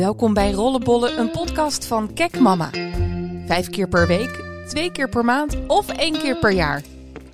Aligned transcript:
Welkom 0.00 0.34
bij 0.34 0.50
Rollenbollen, 0.50 1.18
een 1.18 1.30
podcast 1.30 1.86
van 1.86 2.14
Kek 2.14 2.38
Mama. 2.38 2.70
Vijf 3.46 3.70
keer 3.70 3.88
per 3.88 4.06
week, 4.06 4.44
twee 4.68 4.92
keer 4.92 5.08
per 5.08 5.24
maand 5.24 5.66
of 5.66 5.88
één 5.88 6.18
keer 6.18 6.38
per 6.38 6.52
jaar. 6.52 6.82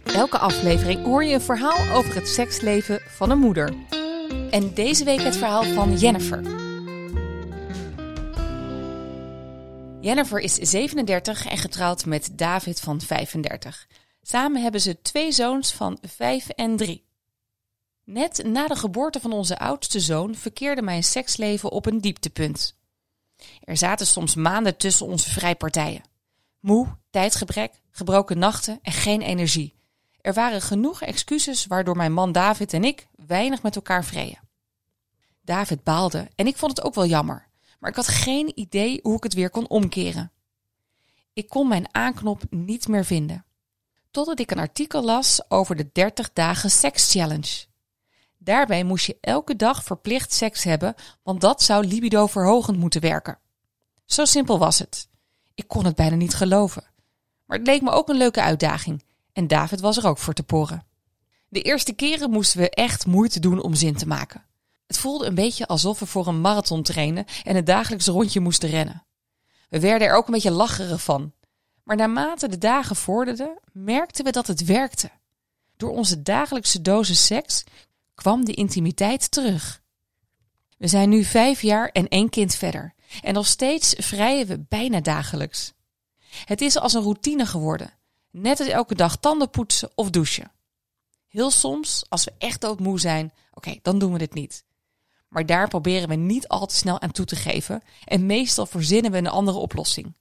Elke 0.04 0.38
aflevering 0.38 1.04
hoor 1.04 1.24
je 1.24 1.34
een 1.34 1.40
verhaal 1.40 1.96
over 1.96 2.14
het 2.14 2.28
seksleven 2.28 3.00
van 3.08 3.30
een 3.30 3.38
moeder. 3.38 3.74
En 4.50 4.74
deze 4.74 5.04
week 5.04 5.20
het 5.20 5.36
verhaal 5.36 5.62
van 5.62 5.96
Jennifer. 5.96 6.42
Jennifer 10.00 10.38
is 10.38 10.54
37 10.54 11.46
en 11.46 11.58
getrouwd 11.58 12.06
met 12.06 12.30
David 12.32 12.80
van 12.80 13.00
35. 13.00 13.86
Samen 14.22 14.62
hebben 14.62 14.80
ze 14.80 15.02
twee 15.02 15.32
zoons 15.32 15.72
van 15.72 15.98
5 16.02 16.48
en 16.48 16.76
3. 16.76 17.05
Net 18.06 18.42
na 18.44 18.66
de 18.66 18.76
geboorte 18.76 19.20
van 19.20 19.32
onze 19.32 19.58
oudste 19.58 20.00
zoon 20.00 20.34
verkeerde 20.34 20.82
mijn 20.82 21.04
seksleven 21.04 21.70
op 21.70 21.86
een 21.86 22.00
dieptepunt. 22.00 22.76
Er 23.60 23.76
zaten 23.76 24.06
soms 24.06 24.34
maanden 24.34 24.76
tussen 24.76 25.06
onze 25.06 25.30
vrijpartijen. 25.30 26.02
Moe, 26.60 26.96
tijdgebrek, 27.10 27.80
gebroken 27.90 28.38
nachten 28.38 28.78
en 28.82 28.92
geen 28.92 29.22
energie. 29.22 29.74
Er 30.20 30.34
waren 30.34 30.62
genoeg 30.62 31.02
excuses 31.02 31.66
waardoor 31.66 31.96
mijn 31.96 32.12
man 32.12 32.32
David 32.32 32.72
en 32.72 32.84
ik 32.84 33.06
weinig 33.26 33.62
met 33.62 33.76
elkaar 33.76 34.04
vreden. 34.04 34.48
David 35.42 35.82
baalde 35.82 36.28
en 36.34 36.46
ik 36.46 36.56
vond 36.56 36.76
het 36.76 36.86
ook 36.86 36.94
wel 36.94 37.06
jammer, 37.06 37.48
maar 37.78 37.90
ik 37.90 37.96
had 37.96 38.08
geen 38.08 38.58
idee 38.58 39.00
hoe 39.02 39.16
ik 39.16 39.22
het 39.22 39.34
weer 39.34 39.50
kon 39.50 39.68
omkeren. 39.68 40.32
Ik 41.32 41.48
kon 41.48 41.68
mijn 41.68 41.94
aanknop 41.94 42.42
niet 42.50 42.88
meer 42.88 43.04
vinden. 43.04 43.44
Totdat 44.10 44.40
ik 44.40 44.50
een 44.50 44.58
artikel 44.58 45.04
las 45.04 45.50
over 45.50 45.76
de 45.76 45.90
30 45.92 46.32
dagen 46.32 46.70
seks 46.70 47.12
challenge. 47.12 47.74
Daarbij 48.46 48.84
moest 48.84 49.06
je 49.06 49.18
elke 49.20 49.56
dag 49.56 49.84
verplicht 49.84 50.32
seks 50.32 50.64
hebben, 50.64 50.94
want 51.22 51.40
dat 51.40 51.62
zou 51.62 51.86
libido 51.86 52.26
verhogend 52.26 52.78
moeten 52.78 53.00
werken. 53.00 53.38
Zo 54.04 54.24
simpel 54.24 54.58
was 54.58 54.78
het. 54.78 55.08
Ik 55.54 55.68
kon 55.68 55.84
het 55.84 55.94
bijna 55.94 56.16
niet 56.16 56.34
geloven. 56.34 56.84
Maar 57.46 57.58
het 57.58 57.66
leek 57.66 57.82
me 57.82 57.90
ook 57.90 58.08
een 58.08 58.16
leuke 58.16 58.42
uitdaging 58.42 59.04
en 59.32 59.46
David 59.46 59.80
was 59.80 59.96
er 59.96 60.06
ook 60.06 60.18
voor 60.18 60.32
te 60.32 60.42
poren. 60.42 60.86
De 61.48 61.62
eerste 61.62 61.92
keren 61.92 62.30
moesten 62.30 62.60
we 62.60 62.70
echt 62.70 63.06
moeite 63.06 63.40
doen 63.40 63.62
om 63.62 63.74
zin 63.74 63.96
te 63.96 64.06
maken. 64.06 64.44
Het 64.86 64.98
voelde 64.98 65.26
een 65.26 65.34
beetje 65.34 65.66
alsof 65.66 65.98
we 65.98 66.06
voor 66.06 66.26
een 66.26 66.40
marathon 66.40 66.82
trainen 66.82 67.24
en 67.44 67.56
een 67.56 67.64
dagelijks 67.64 68.06
rondje 68.06 68.40
moesten 68.40 68.68
rennen. 68.68 69.06
We 69.68 69.80
werden 69.80 70.08
er 70.08 70.16
ook 70.16 70.26
een 70.26 70.34
beetje 70.34 70.50
lacherig 70.50 71.02
van. 71.02 71.32
Maar 71.82 71.96
naarmate 71.96 72.48
de 72.48 72.58
dagen 72.58 72.96
vorderden, 72.96 73.58
merkten 73.72 74.24
we 74.24 74.32
dat 74.32 74.46
het 74.46 74.64
werkte. 74.64 75.10
Door 75.76 75.90
onze 75.90 76.22
dagelijkse 76.22 76.82
dosis 76.82 77.26
seks 77.26 77.64
kwam 78.16 78.44
de 78.44 78.52
intimiteit 78.52 79.30
terug. 79.30 79.82
We 80.78 80.86
zijn 80.86 81.08
nu 81.08 81.24
vijf 81.24 81.62
jaar 81.62 81.88
en 81.88 82.08
één 82.08 82.28
kind 82.28 82.54
verder. 82.54 82.94
En 83.22 83.34
nog 83.34 83.46
steeds 83.46 83.94
vrijen 83.98 84.46
we 84.46 84.64
bijna 84.68 85.00
dagelijks. 85.00 85.72
Het 86.44 86.60
is 86.60 86.78
als 86.78 86.92
een 86.92 87.02
routine 87.02 87.46
geworden. 87.46 87.90
Net 88.30 88.60
als 88.60 88.68
elke 88.68 88.94
dag 88.94 89.16
tanden 89.16 89.50
poetsen 89.50 89.90
of 89.94 90.10
douchen. 90.10 90.52
Heel 91.28 91.50
soms, 91.50 92.04
als 92.08 92.24
we 92.24 92.32
echt 92.38 92.60
doodmoe 92.60 93.00
zijn, 93.00 93.32
oké, 93.52 93.78
dan 93.82 93.98
doen 93.98 94.12
we 94.12 94.18
dit 94.18 94.34
niet. 94.34 94.64
Maar 95.28 95.46
daar 95.46 95.68
proberen 95.68 96.08
we 96.08 96.14
niet 96.14 96.48
al 96.48 96.66
te 96.66 96.74
snel 96.74 97.00
aan 97.00 97.10
toe 97.10 97.24
te 97.24 97.36
geven 97.36 97.82
en 98.04 98.26
meestal 98.26 98.66
verzinnen 98.66 99.10
we 99.10 99.18
een 99.18 99.26
andere 99.26 99.58
oplossing. 99.58 100.14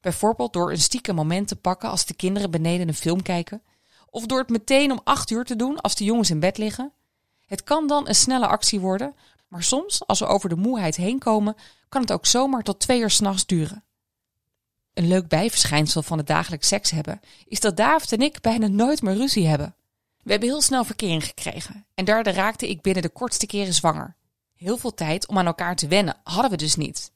Bijvoorbeeld 0.00 0.52
door 0.52 0.70
een 0.70 0.80
stiekem 0.80 1.14
moment 1.14 1.48
te 1.48 1.56
pakken 1.56 1.90
als 1.90 2.06
de 2.06 2.14
kinderen 2.14 2.50
beneden 2.50 2.88
een 2.88 2.94
film 2.94 3.22
kijken, 3.22 3.62
of 4.10 4.26
door 4.26 4.38
het 4.38 4.48
meteen 4.48 4.90
om 4.90 5.00
acht 5.04 5.30
uur 5.30 5.44
te 5.44 5.56
doen 5.56 5.80
als 5.80 5.94
de 5.94 6.04
jongens 6.04 6.30
in 6.30 6.40
bed 6.40 6.58
liggen, 6.58 6.92
het 7.52 7.64
kan 7.64 7.86
dan 7.86 8.08
een 8.08 8.14
snelle 8.14 8.46
actie 8.46 8.80
worden, 8.80 9.14
maar 9.48 9.62
soms, 9.62 10.06
als 10.06 10.18
we 10.18 10.26
over 10.26 10.48
de 10.48 10.56
moeheid 10.56 10.96
heen 10.96 11.18
komen, 11.18 11.56
kan 11.88 12.00
het 12.00 12.12
ook 12.12 12.26
zomaar 12.26 12.62
tot 12.62 12.80
twee 12.80 13.00
uur 13.00 13.10
s'nachts 13.10 13.46
duren. 13.46 13.84
Een 14.94 15.08
leuk 15.08 15.28
bijverschijnsel 15.28 16.02
van 16.02 16.18
het 16.18 16.26
dagelijks 16.26 16.68
seks 16.68 16.90
hebben 16.90 17.20
is 17.46 17.60
dat 17.60 17.76
David 17.76 18.12
en 18.12 18.20
ik 18.20 18.40
bijna 18.40 18.66
nooit 18.66 19.02
meer 19.02 19.14
ruzie 19.14 19.46
hebben. 19.46 19.74
We 20.22 20.30
hebben 20.30 20.48
heel 20.48 20.60
snel 20.60 20.84
verkering 20.84 21.24
gekregen 21.24 21.86
en 21.94 22.04
daardoor 22.04 22.32
raakte 22.32 22.68
ik 22.68 22.82
binnen 22.82 23.02
de 23.02 23.08
kortste 23.08 23.46
keren 23.46 23.74
zwanger. 23.74 24.16
Heel 24.54 24.76
veel 24.76 24.94
tijd 24.94 25.26
om 25.26 25.38
aan 25.38 25.46
elkaar 25.46 25.76
te 25.76 25.88
wennen 25.88 26.16
hadden 26.24 26.50
we 26.50 26.56
dus 26.56 26.76
niet. 26.76 27.12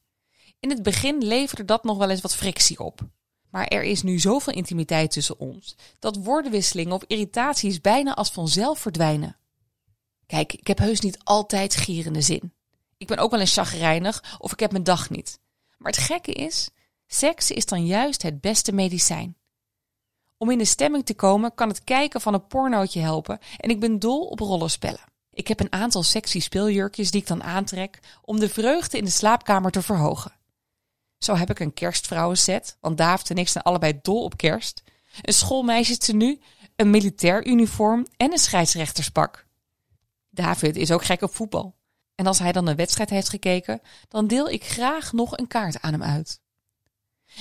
In 0.60 0.70
het 0.70 0.82
begin 0.82 1.24
leverde 1.24 1.64
dat 1.64 1.84
nog 1.84 1.98
wel 1.98 2.10
eens 2.10 2.20
wat 2.20 2.36
frictie 2.36 2.78
op. 2.78 3.00
Maar 3.50 3.66
er 3.66 3.82
is 3.82 4.02
nu 4.02 4.18
zoveel 4.18 4.52
intimiteit 4.52 5.10
tussen 5.10 5.38
ons 5.38 5.76
dat 5.98 6.16
woordenwisselingen 6.16 6.92
of 6.92 7.04
irritaties 7.06 7.80
bijna 7.80 8.14
als 8.14 8.30
vanzelf 8.30 8.78
verdwijnen. 8.78 9.36
Kijk, 10.26 10.52
ik 10.52 10.66
heb 10.66 10.78
heus 10.78 11.00
niet 11.00 11.18
altijd 11.24 11.76
gierende 11.76 12.20
zin. 12.20 12.52
Ik 12.96 13.06
ben 13.06 13.18
ook 13.18 13.30
wel 13.30 13.40
eens 13.40 13.52
chagrijnig 13.52 14.36
of 14.38 14.52
ik 14.52 14.60
heb 14.60 14.70
mijn 14.70 14.84
dag 14.84 15.10
niet. 15.10 15.38
Maar 15.78 15.92
het 15.92 16.00
gekke 16.00 16.32
is, 16.32 16.70
seks 17.06 17.50
is 17.50 17.66
dan 17.66 17.86
juist 17.86 18.22
het 18.22 18.40
beste 18.40 18.72
medicijn. 18.72 19.36
Om 20.36 20.50
in 20.50 20.58
de 20.58 20.64
stemming 20.64 21.06
te 21.06 21.14
komen 21.14 21.54
kan 21.54 21.68
het 21.68 21.84
kijken 21.84 22.20
van 22.20 22.34
een 22.34 22.46
pornootje 22.46 23.00
helpen 23.00 23.38
en 23.56 23.70
ik 23.70 23.80
ben 23.80 23.98
dol 23.98 24.26
op 24.26 24.38
rollenspellen. 24.38 25.04
Ik 25.30 25.48
heb 25.48 25.60
een 25.60 25.72
aantal 25.72 26.02
sexy 26.02 26.40
speeljurkjes 26.40 27.10
die 27.10 27.20
ik 27.20 27.26
dan 27.26 27.42
aantrek 27.42 27.98
om 28.22 28.40
de 28.40 28.48
vreugde 28.48 28.98
in 28.98 29.04
de 29.04 29.10
slaapkamer 29.10 29.70
te 29.70 29.82
verhogen. 29.82 30.32
Zo 31.18 31.34
heb 31.34 31.50
ik 31.50 31.60
een 31.60 31.74
kerstvrouwenset, 31.74 32.76
want 32.80 32.98
David 32.98 33.30
en 33.30 33.38
ik 33.38 33.48
zijn 33.48 33.64
allebei 33.64 33.98
dol 34.02 34.22
op 34.22 34.36
kerst. 34.36 34.82
Een 35.22 35.32
schoolmeisjestenu, 35.32 36.40
een 36.76 36.90
militair 36.90 37.46
uniform 37.46 38.06
en 38.16 38.32
een 38.32 38.38
scheidsrechterspak. 38.38 39.46
David 40.36 40.76
is 40.76 40.90
ook 40.90 41.04
gek 41.04 41.22
op 41.22 41.34
voetbal. 41.34 41.76
En 42.14 42.26
als 42.26 42.38
hij 42.38 42.52
dan 42.52 42.66
een 42.66 42.76
wedstrijd 42.76 43.10
heeft 43.10 43.28
gekeken, 43.28 43.80
dan 44.08 44.26
deel 44.26 44.48
ik 44.48 44.64
graag 44.64 45.12
nog 45.12 45.38
een 45.38 45.46
kaart 45.46 45.82
aan 45.82 45.92
hem 45.92 46.02
uit. 46.02 46.40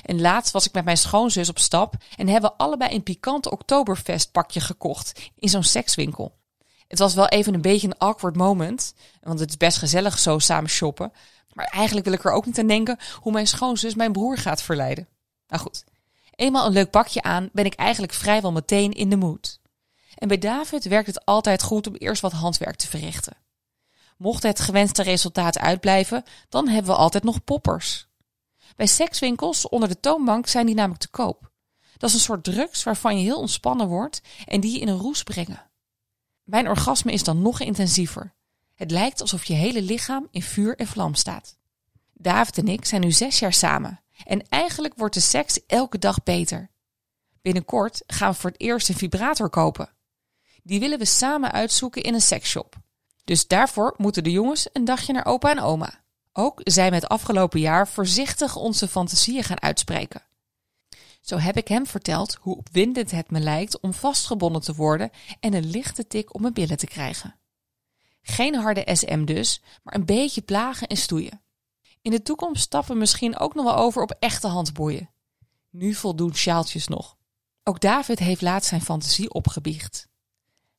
En 0.04 0.22
laatst 0.22 0.52
was 0.52 0.66
ik 0.66 0.74
met 0.74 0.86
mijn 0.86 0.98
schoonzus 0.98 1.50
op 1.50 1.60
stap 1.60 1.96
en 2.16 2.28
hebben 2.28 2.50
we 2.50 2.58
allebei 2.58 2.96
een 2.96 3.04
pikant 3.04 3.52
oktoberfestpakje 3.52 4.60
gekocht 4.60 5.32
in 5.36 5.50
zo'n 5.50 5.64
sekswinkel. 5.64 6.38
Het 6.88 7.00
was 7.00 7.14
wel 7.14 7.28
even 7.28 7.54
een 7.54 7.62
beetje 7.62 7.88
een 7.88 7.98
awkward 7.98 8.36
moment, 8.36 8.94
want 9.22 9.40
het 9.40 9.50
is 9.50 9.58
best 9.58 9.78
gezellig 9.78 10.20
zo 10.20 10.40
samen 10.40 10.70
shoppen. 10.70 11.12
Maar 11.54 11.66
eigenlijk 11.66 12.06
wil 12.06 12.16
ik 12.16 12.24
er 12.24 12.32
ook 12.32 12.46
niet 12.46 12.60
aan 12.60 12.68
denken 12.68 12.98
hoe 13.20 13.32
mijn 13.32 13.48
schoonzus 13.48 13.96
mijn 13.96 14.12
broer 14.12 14.38
gaat 14.38 14.62
verleiden. 14.62 15.08
Nou 15.48 15.62
goed, 15.62 15.84
eenmaal 16.36 16.66
een 16.66 16.74
leuk 16.74 16.90
pakje 16.90 17.22
aan 17.22 17.50
ben 17.54 17.66
ik 17.66 17.74
eigenlijk 17.74 18.14
vrijwel 18.14 18.52
meteen 18.52 18.92
in 18.92 19.10
de 19.10 19.16
mood. 19.16 19.60
En 20.16 20.28
bij 20.28 20.38
David 20.38 20.86
werkt 20.86 21.08
het 21.08 21.26
altijd 21.26 21.64
goed 21.64 21.88
om 21.88 21.96
eerst 21.96 22.22
wat 22.22 22.31
handwerk 22.31 22.76
te 22.76 22.88
verrichten. 22.88 23.38
Mocht 24.18 24.44
het 24.44 24.59
gewenste 24.59 25.03
resultaat 25.03 25.59
uitblijven, 25.59 26.24
dan 26.50 26.68
hebben 26.68 26.92
we 26.92 26.98
altijd 26.98 27.24
nog 27.24 27.44
poppers. 27.44 28.08
Bij 28.76 28.88
sekswinkels 28.88 29.70
onder 29.70 29.90
de 29.90 30.00
toonbank 30.00 30.48
zijn 30.48 30.66
die 30.66 30.76
namelijk 30.76 31.02
te 31.02 31.09
koop. 31.09 31.52
Dat 31.98 32.09
is 32.09 32.16
een 32.16 32.22
soort 32.22 32.44
drugs 32.44 32.84
waarvan 32.84 33.18
je 33.18 33.24
heel 33.24 33.40
ontspannen 33.40 33.88
wordt 33.88 34.22
en 34.46 34.59
die 34.59 34.72
je 34.74 34.80
in 34.80 34.88
een 34.88 34.98
roes 34.98 35.24
brengen. 35.24 35.70
Mijn 36.44 36.68
orgasme 36.68 37.12
is 37.12 37.24
dan 37.24 37.42
nog 37.42 37.59
intensiever. 37.59 38.34
Het 38.76 38.92
lijkt 38.92 39.22
alsof 39.22 39.44
je 39.44 39.53
hele 39.53 39.82
lichaam 39.82 40.28
in 40.32 40.42
vuur 40.42 40.78
en 40.78 40.88
vlam 40.88 41.16
staat. 41.16 41.58
David 42.14 42.58
en 42.58 42.68
ik 42.68 42.86
zijn 42.86 43.02
nu 43.02 43.12
zes 43.12 43.40
jaar 43.40 43.53
samen 43.53 44.03
en 44.26 44.50
eigenlijk 44.50 44.94
wordt 44.96 45.14
de 45.14 45.20
seks 45.20 45.66
elke 45.66 46.00
dag 46.00 46.24
beter. 46.24 46.72
Binnenkort 47.42 48.03
gaan 48.08 48.32
we 48.32 48.38
voor 48.38 48.50
het 48.50 48.62
eerst 48.62 48.90
een 48.90 48.96
vibrator 48.96 49.50
kopen. 49.50 49.95
Die 50.68 50.80
willen 50.80 51.00
we 51.00 51.06
samen 51.06 51.52
uitzoeken 51.52 52.03
in 52.03 52.14
een 52.14 52.22
seksshop. 52.22 52.76
Dus 53.24 53.48
daarvoor 53.48 53.94
moeten 53.98 54.24
de 54.24 54.31
jongens 54.31 54.70
een 54.74 54.86
dagje 54.86 55.14
naar 55.14 55.26
opa 55.26 55.52
en 55.52 55.59
oma. 55.59 56.03
Ook 56.34 56.62
zijn 56.64 56.90
we 56.90 56.96
het 56.96 57.08
afgelopen 57.08 57.59
jaar 57.59 57.88
voorzichtig 57.88 58.56
onze 58.56 58.88
fantasieën 58.88 59.44
gaan 59.44 59.62
uitspreken. 59.62 60.22
Zo 61.22 61.38
heb 61.38 61.58
ik 61.58 61.68
hem 61.68 61.86
verteld 61.86 62.38
hoe 62.42 62.58
opwindend 62.58 63.12
het 63.12 63.31
me 63.31 63.40
lijkt 63.40 63.80
om 63.80 63.94
vastgebonden 63.94 64.62
te 64.62 64.76
worden 64.76 65.09
en 65.40 65.53
een 65.53 65.70
lichte 65.70 66.08
tik 66.08 66.36
op 66.36 66.42
mijn 66.42 66.53
billen 66.53 66.78
te 66.78 66.88
krijgen. 66.88 67.36
Geen 68.22 68.56
harde 68.56 68.88
SM 68.94 69.24
dus, 69.24 69.62
maar 69.84 69.96
een 69.96 70.06
beetje 70.06 70.42
plagen 70.42 70.88
en 70.88 70.97
stoeien. 70.97 71.42
In 72.02 72.12
de 72.12 72.22
toekomst 72.22 72.62
stappen 72.62 72.94
we 72.94 73.00
misschien 73.00 73.38
ook 73.38 73.53
nog 73.53 73.66
wel 73.66 73.76
over 73.76 74.02
op 74.02 74.16
echte 74.20 74.47
handboeien. 74.47 75.09
Nu 75.70 75.94
voldoen 75.94 76.35
sjaaltjes 76.35 76.88
nog. 76.88 77.17
Ook 77.64 77.79
David 77.79 78.20
heeft 78.20 78.41
laatst 78.41 78.70
zijn 78.70 78.82
fantasie 78.82 79.34
opgebiecht. 79.34 80.08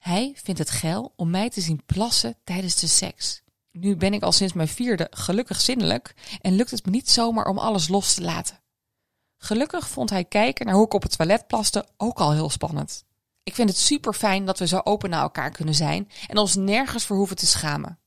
Hij 0.07 0.33
vindt 0.43 0.61
het 0.61 0.71
geil 0.71 1.13
om 1.17 1.31
mij 1.31 1.51
te 1.51 1.61
zien 1.61 1.83
plassen 1.87 2.37
tijdens 2.45 2.81
de 2.81 2.87
seks. 2.87 3.43
Nu 3.73 3.97
ben 3.97 4.13
ik 4.13 4.23
al 4.23 4.33
sinds 4.33 4.53
mijn 4.53 4.69
vierde 4.69 5.07
gelukkig 5.11 5.61
zinnelijk 5.61 6.15
en 6.41 6.57
lukt 6.57 6.71
het 6.71 6.85
me 6.85 6.91
niet 6.91 7.11
zomaar 7.11 7.47
om 7.47 7.59
alles 7.59 7.89
los 7.89 8.15
te 8.15 8.23
laten. 8.23 8.63
Gelukkig 9.37 9.89
vond 9.89 10.11
hij 10.11 10.25
kijken 10.25 10.67
naar 10.67 10.75
hoe 10.75 10.85
ik 10.85 10.95
op 10.95 11.03
het 11.03 11.17
toilet 11.17 11.47
plaste 11.47 11.87
ook 11.97 12.19
al 12.19 12.33
heel 12.33 12.51
spannend. 12.51 13.05
Ik 13.43 13.55
vind 13.55 13.69
het 13.69 13.79
super 13.79 14.13
fijn 14.13 14.45
dat 14.45 14.59
we 14.59 14.67
zo 14.67 14.81
open 14.85 15.11
naar 15.11 15.23
elkaar 15.23 15.51
kunnen 15.51 15.75
zijn 15.75 16.11
en 16.27 16.39
ons 16.39 16.55
nergens 16.55 17.05
voor 17.05 17.17
hoeven 17.17 17.37
te 17.37 17.47
schamen. 17.47 17.99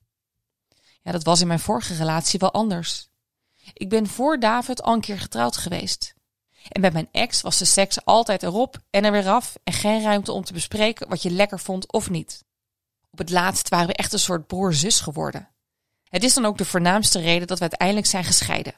Ja, 1.02 1.12
dat 1.12 1.24
was 1.24 1.42
in 1.42 1.48
mijn 1.48 1.60
vorige 1.60 1.96
relatie 1.96 2.40
wel 2.40 2.54
anders. 2.54 3.10
Ik 3.74 3.90
ben 3.90 4.08
voor 4.08 4.40
David 4.40 4.82
al 4.82 4.94
een 4.94 5.02
keer 5.02 5.20
getrouwd 5.20 5.58
geweest. 5.58 6.14
En 6.68 6.82
bij 6.82 6.92
mijn 6.92 7.10
ex 7.12 7.42
was 7.42 7.58
de 7.58 7.66
seks 7.66 8.06
altijd 8.06 8.44
erop 8.44 8.78
en 8.90 9.04
er 9.04 9.12
weer 9.12 9.30
af 9.30 9.56
en 9.64 9.74
geen 9.74 10.02
ruimte 10.02 10.32
om 10.32 10.44
te 10.44 10.54
bespreken 10.54 11.10
wat 11.10 11.22
je 11.22 11.32
lekker 11.32 11.60
vond 11.60 11.92
of 11.92 12.10
niet. 12.10 12.44
Op 13.12 13.18
het 13.18 13.30
laatst 13.30 13.70
waren 13.70 13.88
we 13.88 13.94
echt 13.94 14.14
een 14.14 14.20
soort 14.20 14.48
broer-zus 14.48 15.00
geworden. 15.00 15.50
Het 16.10 16.24
is 16.24 16.34
dan 16.34 16.46
ook 16.46 16.58
de 16.58 16.66
voornaamste 16.66 17.20
reden 17.20 17.48
dat 17.48 17.58
we 17.58 17.64
uiteindelijk 17.64 18.08
zijn 18.08 18.24
gescheiden. 18.24 18.74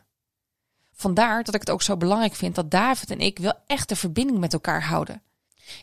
Vandaar 0.93 1.43
dat 1.43 1.53
ik 1.53 1.59
het 1.59 1.69
ook 1.69 1.81
zo 1.81 1.97
belangrijk 1.97 2.35
vind 2.35 2.55
dat 2.55 2.71
David 2.71 3.11
en 3.11 3.19
ik 3.19 3.39
wel 3.39 3.53
echt 3.67 3.89
de 3.89 3.95
verbinding 3.95 4.39
met 4.39 4.53
elkaar 4.53 4.83
houden. 4.83 5.21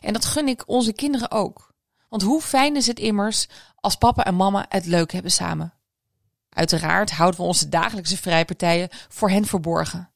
En 0.01 0.13
dat 0.13 0.25
gun 0.25 0.47
ik 0.47 0.67
onze 0.67 0.93
kinderen 0.93 1.31
ook. 1.31 1.73
Want 2.09 2.21
hoe 2.21 2.41
fijn 2.41 2.75
is 2.75 2.87
het 2.87 2.99
immers 2.99 3.47
als 3.75 3.95
papa 3.95 4.25
en 4.25 4.35
mama 4.35 4.65
het 4.69 4.85
leuk 4.85 5.11
hebben 5.11 5.31
samen. 5.31 5.73
Uiteraard 6.49 7.11
houden 7.11 7.39
we 7.39 7.45
onze 7.45 7.69
dagelijkse 7.69 8.17
vrijpartijen 8.17 8.89
voor 8.91 9.29
hen 9.29 9.45
verborgen. 9.45 10.09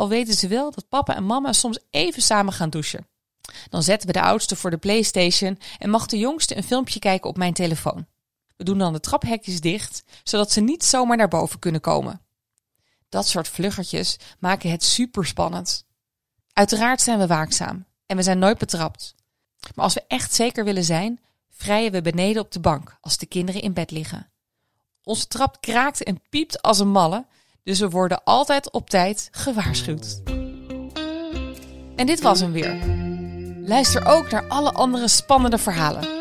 Al 0.00 0.08
weten 0.08 0.34
ze 0.34 0.48
wel 0.48 0.70
dat 0.70 0.88
papa 0.88 1.16
en 1.16 1.26
mama 1.26 1.52
soms 1.52 1.78
even 1.90 2.22
samen 2.22 2.52
gaan 2.52 2.70
douchen. 2.70 3.06
Dan 3.68 3.82
zetten 3.82 4.06
we 4.06 4.12
de 4.12 4.22
oudste 4.22 4.56
voor 4.56 4.70
de 4.70 4.76
PlayStation 4.76 5.58
en 5.78 5.90
mag 5.90 6.06
de 6.06 6.18
jongste 6.18 6.56
een 6.56 6.62
filmpje 6.62 6.98
kijken 6.98 7.30
op 7.30 7.36
mijn 7.36 7.52
telefoon. 7.52 8.06
We 8.56 8.64
doen 8.64 8.78
dan 8.78 8.92
de 8.92 9.00
traphekjes 9.00 9.60
dicht, 9.60 10.02
zodat 10.22 10.52
ze 10.52 10.60
niet 10.60 10.84
zomaar 10.84 11.16
naar 11.16 11.28
boven 11.28 11.58
kunnen 11.58 11.80
komen. 11.80 12.20
Dat 13.08 13.28
soort 13.28 13.48
vluggertjes 13.48 14.16
maken 14.38 14.70
het 14.70 14.84
super 14.84 15.26
spannend. 15.26 15.84
Uiteraard 16.52 17.00
zijn 17.00 17.18
we 17.18 17.26
waakzaam 17.26 17.86
en 18.06 18.16
we 18.16 18.22
zijn 18.22 18.38
nooit 18.38 18.58
betrapt. 18.58 19.14
Maar 19.74 19.84
als 19.84 19.94
we 19.94 20.04
echt 20.08 20.34
zeker 20.34 20.64
willen 20.64 20.84
zijn, 20.84 21.20
vrijen 21.50 21.92
we 21.92 22.02
beneden 22.02 22.42
op 22.42 22.52
de 22.52 22.60
bank 22.60 22.96
als 23.00 23.16
de 23.16 23.26
kinderen 23.26 23.62
in 23.62 23.72
bed 23.72 23.90
liggen. 23.90 24.30
Onze 25.02 25.26
trap 25.26 25.60
kraakt 25.60 26.02
en 26.02 26.22
piept 26.28 26.62
als 26.62 26.78
een 26.78 26.90
malle, 26.90 27.26
dus 27.64 27.80
we 27.80 27.90
worden 27.90 28.24
altijd 28.24 28.70
op 28.70 28.90
tijd 28.90 29.28
gewaarschuwd. 29.30 30.20
En 31.96 32.06
dit 32.06 32.20
was 32.20 32.40
hem 32.40 32.52
weer. 32.52 32.76
Luister 33.66 34.06
ook 34.06 34.30
naar 34.30 34.48
alle 34.48 34.72
andere 34.72 35.08
spannende 35.08 35.58
verhalen 35.58 36.19